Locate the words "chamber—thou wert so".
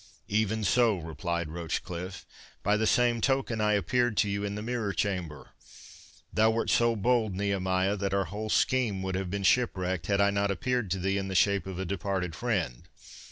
4.93-6.95